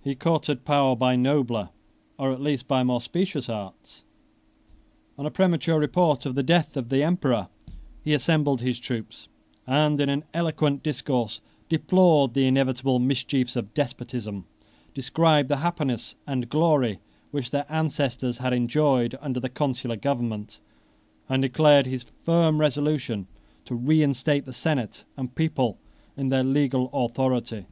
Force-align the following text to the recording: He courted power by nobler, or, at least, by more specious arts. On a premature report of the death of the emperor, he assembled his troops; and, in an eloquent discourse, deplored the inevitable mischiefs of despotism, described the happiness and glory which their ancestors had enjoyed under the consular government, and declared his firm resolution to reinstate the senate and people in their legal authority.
He 0.00 0.14
courted 0.14 0.64
power 0.64 0.96
by 0.96 1.16
nobler, 1.16 1.68
or, 2.18 2.32
at 2.32 2.40
least, 2.40 2.66
by 2.66 2.82
more 2.82 2.98
specious 3.02 3.46
arts. 3.50 4.06
On 5.18 5.26
a 5.26 5.30
premature 5.30 5.78
report 5.78 6.24
of 6.24 6.34
the 6.34 6.42
death 6.42 6.78
of 6.78 6.88
the 6.88 7.02
emperor, 7.02 7.48
he 8.02 8.14
assembled 8.14 8.62
his 8.62 8.78
troops; 8.78 9.28
and, 9.66 10.00
in 10.00 10.08
an 10.08 10.24
eloquent 10.32 10.82
discourse, 10.82 11.42
deplored 11.68 12.32
the 12.32 12.46
inevitable 12.46 12.98
mischiefs 13.00 13.54
of 13.54 13.74
despotism, 13.74 14.46
described 14.94 15.50
the 15.50 15.56
happiness 15.58 16.14
and 16.26 16.48
glory 16.48 16.98
which 17.30 17.50
their 17.50 17.66
ancestors 17.68 18.38
had 18.38 18.54
enjoyed 18.54 19.14
under 19.20 19.40
the 19.40 19.50
consular 19.50 19.96
government, 19.96 20.58
and 21.28 21.42
declared 21.42 21.84
his 21.84 22.04
firm 22.24 22.62
resolution 22.62 23.26
to 23.66 23.74
reinstate 23.74 24.46
the 24.46 24.54
senate 24.54 25.04
and 25.18 25.34
people 25.34 25.76
in 26.16 26.30
their 26.30 26.44
legal 26.44 26.88
authority. 26.94 27.66